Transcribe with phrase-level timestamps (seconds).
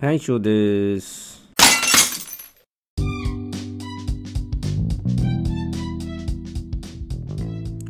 [0.00, 1.46] はい、以上です。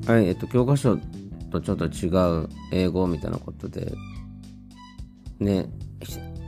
[0.08, 0.98] はい、えっと、教科書
[1.52, 2.08] とちょっと違
[2.42, 3.92] う英語みたいなことで、
[5.38, 5.68] ね、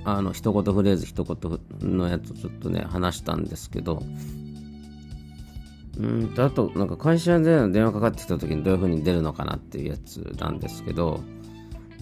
[0.05, 1.61] あの、一言フレーズ一言
[1.97, 4.03] のやつをちょっとね、話したんですけど、
[5.97, 11.21] うんと、あと、なんか会社で電話かかってきた時にどういう風に出るのかなっていうやつなんですけど、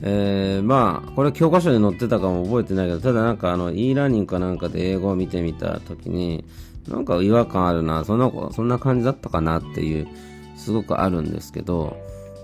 [0.03, 6.45] えー、まあ、これ教科書に載ってたかも覚えてないけど、ただなんかあの、e ラーニングかなんかで英語を見てみたときに、
[6.89, 10.09] なんか違和感あるな、そんな、そんな感じだったかなっていう、
[10.57, 11.97] すごくあるんですけど、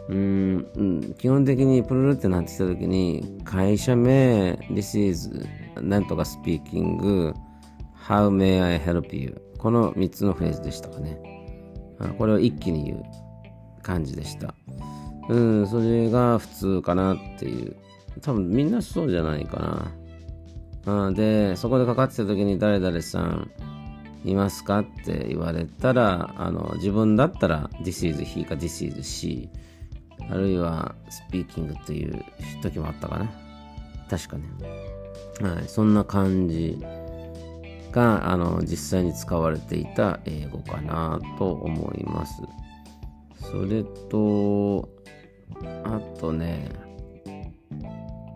[0.08, 5.30] うん、基本的にプルルってなってきたときに、会社名、This is
[5.80, 7.34] なんとか speaking,
[8.06, 9.40] How may I help you?
[9.58, 11.18] この3つのフレーズでしたかね。
[12.18, 13.02] これを一気に言う
[13.82, 14.54] 感じでした。
[15.28, 17.76] うん、それが普通かなっていう。
[18.22, 19.92] 多分みんなそうじゃないか
[20.86, 21.06] な。
[21.08, 23.50] あで、そこでかかってた時に誰々さん
[24.24, 29.48] いますかって言われたら、あの、自分だったら This is he か This is she。
[30.30, 30.94] あるいは
[31.30, 32.24] speaking という
[32.62, 33.30] 時もあったかな。
[34.08, 34.44] 確かね。
[35.40, 36.78] はい、そんな感じ
[37.92, 42.42] が、あの、実際に使われていた英語かなと思います。
[43.50, 44.88] それと、
[45.84, 46.68] あとね、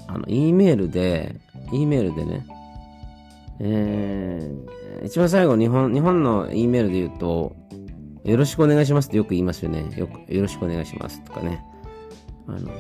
[0.07, 1.37] あの、E メールで、
[1.73, 2.47] E メールでね、
[3.61, 7.57] えー、一番最後、日本、日本の E メールで言うと、
[8.25, 9.91] よろしくお願いしますってよく言いますよね。
[9.97, 11.65] よく、よろしくお願いしますとかね。
[12.47, 12.71] あの、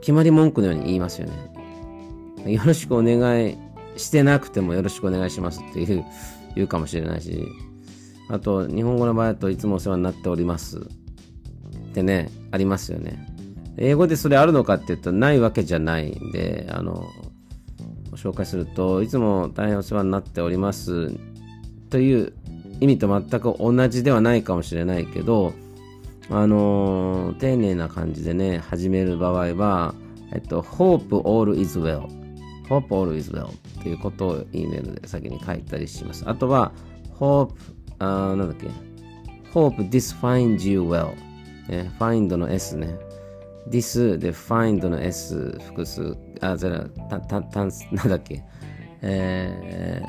[0.00, 2.52] 決まり文句のように言いますよね。
[2.52, 3.56] よろしくお願い
[3.96, 6.04] してなくてもよろしくお願いしますっていう、
[6.54, 7.46] 言うかもしれないし、
[8.28, 10.80] あと、日本語の場合だといつもお世話になっております
[11.96, 13.26] ってね、ありますよね。
[13.78, 17.08] 英語でそれあるのかって言ったらないわけじゃないんで、あの、
[18.12, 21.10] 紹介すると、いつも大変お世話になっております
[21.88, 22.34] という
[22.80, 25.54] 意味と全く同じではないかもしれないけど、
[26.28, 29.94] あの丁寧な感じでね、始める場合は、
[30.32, 32.08] えっと、hope all is well。
[32.68, 36.24] hope all is well っていうことを E メールで先に書いたりします。
[36.26, 36.72] あとは、
[37.18, 37.52] hope
[37.98, 38.66] あなんだっけ
[39.52, 41.14] ？Hope this finds you well、
[41.68, 42.98] ね、find の S ね。
[43.68, 48.44] this で find の S 複数あじゃあたたたんなんだっけ？
[49.02, 50.02] え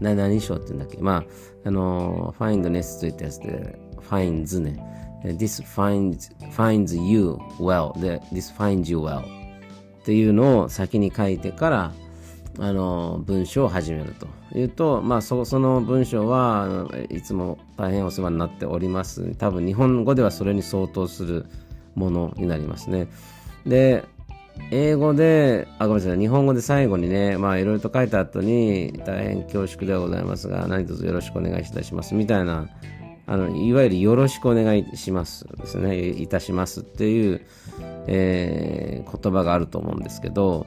[0.00, 0.98] ー、な何章って言うんだっけ？
[0.98, 1.24] まあ
[1.66, 4.92] あの find の S ついたやつで finds ね。
[5.24, 11.92] this finds, finds you well で this finds you well っていうのを先に書いてから
[12.58, 14.26] あの文章を始めると。
[14.54, 19.34] いうと、まあ、そその文章はいつも大変お世話になっております。
[19.36, 21.46] 多分日本語ではそれに相当する
[21.94, 23.08] ものになりますね。
[23.66, 24.04] で
[24.70, 32.68] 英語であごめんなさい日本語で最後にねまあいろいろと書いた後に大変恐縮ではございますが何卒よろしくお願いいたしますみたいな
[33.26, 36.08] あのいわゆるよろしくお願いしますですね。
[36.08, 37.40] いたしますっていう、
[38.06, 40.66] えー言葉があると思うんですけど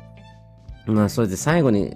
[0.88, 1.94] まあ、それで最後に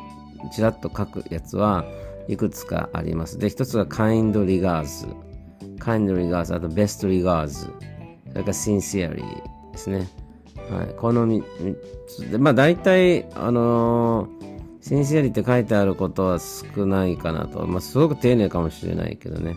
[0.50, 1.85] ちらっと書くやつは
[2.28, 3.38] いくつかあります。
[3.38, 5.07] で、一つが kind regards。
[5.79, 7.69] kind regards、あと best regards。
[8.29, 9.24] それから sincerely
[9.72, 10.07] ですね。
[10.69, 10.96] はい。
[10.97, 11.44] この3
[12.07, 17.66] つで、まあ大体、あのー、sincerely って書いてあることは少ないかなと。
[17.68, 19.56] まあすごく丁寧かもしれないけどね。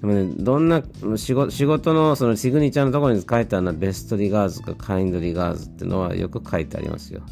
[0.00, 0.82] でもね、どんな
[1.16, 7.22] 仕事仕事のそのシグニチャーのところに書いてあるのは best regards か kind regards っていうのはよく書いてありますよ。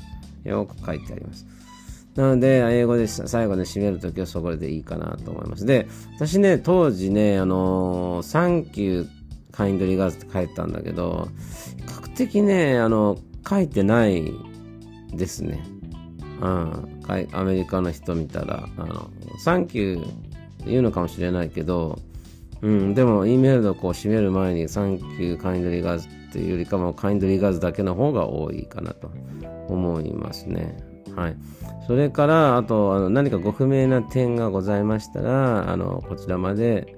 [0.45, 1.47] よく書いてあります。
[2.15, 5.65] なので、英語で最後で締めるときはそこでいいかなと思います。
[5.65, 9.09] で、私ね、当時ね、あのー、サンキュー、
[9.51, 11.29] カインドリガーズって書いてたんだけど、
[11.77, 13.19] 比較的ね、あの、
[13.49, 14.31] 書いてない
[15.15, 15.63] ですね。
[16.41, 16.89] うん。
[17.33, 20.13] アメリカの人見たら、あの、サンキュー
[20.67, 21.99] 言うのかもしれないけど、
[22.61, 29.11] うん、でも、E メールのこう締める前に、サンキュー、カインドリガーズっていうよりかも、カインドリガーズだけの方が多いかなと
[29.69, 30.92] 思いますね。
[31.17, 31.37] はい。
[31.87, 36.97] それから、あと、あの何かご不明な点がございましたら、あの、こちらまで、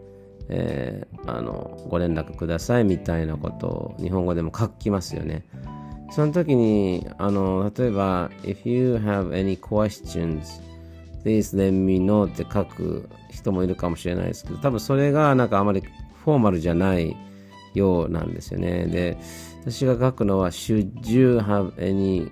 [0.48, 5.44] えー、あの、ご連絡くださいみたいなことを日本語でも書きますよね。
[6.10, 10.62] その時に、あの、例えば、if you have any questions,
[11.24, 15.82] please let me know って書く人もいるかもしれないですけど、多分それがなんかあまり
[16.24, 17.16] フォーマルじゃない
[17.72, 18.86] ようなんですよね。
[18.86, 19.16] で、
[19.62, 22.30] 私が書くのは、should you have any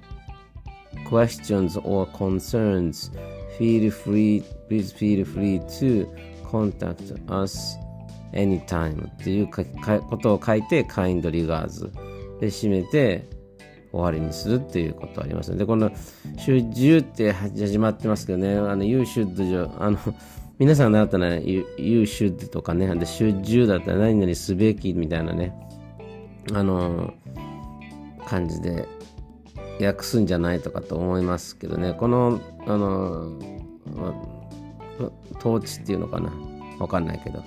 [1.08, 3.10] questions or concerns,
[3.58, 6.06] feel free, please feel free to
[6.44, 7.76] contact us
[8.32, 11.90] anytime っていうことを書いて kind regards
[12.40, 13.28] で締めて
[13.92, 15.90] 終わりにするっていうことありますので、この
[16.38, 19.98] should って始まってますけどね、あの you should、あの、
[20.58, 21.66] 皆さん習ったら、ね、you,
[22.02, 25.52] should とかね、で should だったら何々すべきみたいなね、
[26.54, 27.12] あの、
[28.26, 28.88] 感じで
[29.84, 33.38] 訳すんじゃないとかと思いますけどね、この、あの、
[35.38, 36.32] 統治っていうのかな、
[36.79, 37.43] わかんないけど、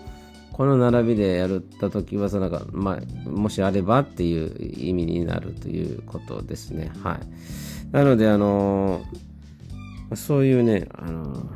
[0.51, 6.91] この並びでやった時はそのなんか、まあ、もしあればっていう意味になるということですね。
[7.03, 7.91] はい。
[7.91, 9.01] なので、あの
[10.13, 11.49] そういうね、あの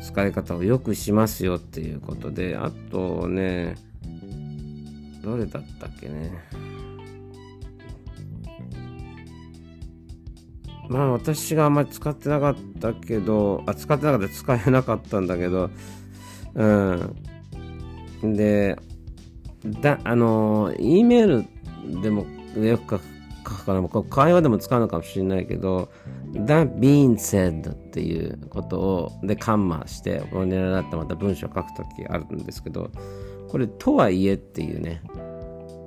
[0.00, 3.74] 使い方をよくしますよっていうことで、あとね、
[5.22, 6.30] どれだったっけね。
[10.88, 15.70] まあ私があんまり使ってなかったけど、あ、使ってなかった、使えなかったんだけど、
[16.54, 16.66] う
[18.26, 18.34] ん。
[18.34, 18.76] で、
[19.80, 21.44] だ、あの、E メー
[21.84, 23.00] ルでもよく書
[23.44, 25.88] くかな、会話でも使うのかもしれないけど、
[26.32, 32.90] that being said っていうことを、で、カンマして、これ狙ってまた文章書くときあるんですけど、
[33.48, 35.02] これ、とはいえっていうね、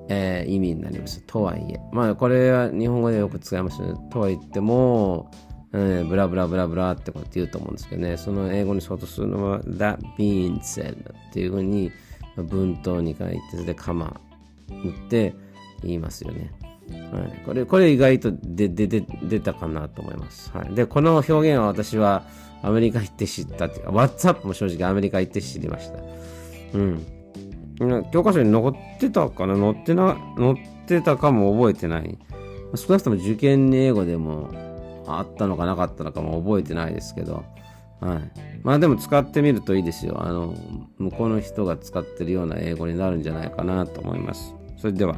[0.10, 1.24] えー、意味になります。
[1.26, 1.80] とはいえ。
[1.94, 3.94] まあ、これは日本語でよく使いますね。
[4.12, 5.32] とは言っても、
[5.72, 11.92] うん、ブラブラブラブラってこと言うと思うんですけどね、その英語に相当するのは、that being said っていうふうに、
[12.38, 14.20] 文頭に書いて、でカマ
[14.70, 15.36] 打って
[15.84, 16.52] 言いますよね。
[17.12, 20.52] はい、これ、これ意外と出でで出たかなと思います。
[20.52, 20.74] はい。
[20.74, 22.24] で、この表現は私は
[22.64, 26.00] アメリカ行って知ったっていうか、WhatsApp も正直アメリカ行って知りました。
[26.74, 27.19] うん。
[28.12, 29.56] 教科書に残ってたかな？
[29.56, 30.56] 載ってな、載っ
[30.86, 32.18] てたかも覚えてない。
[32.76, 34.52] 少なくとも受験英語でも
[35.08, 37.44] あったのかなかったのかも覚えてないですけど、
[38.00, 38.32] はい。
[38.64, 40.22] まあでも使ってみるといいですよ。
[40.22, 40.54] あの、
[40.98, 44.54] 向こうの人が使ってるような英語になるんじゃないかなと思います。
[44.78, 45.16] それでは。